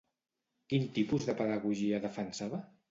Quin 0.73 0.89
tipus 0.97 1.29
de 1.29 1.37
pedagogia 1.43 2.03
defensava? 2.09 2.67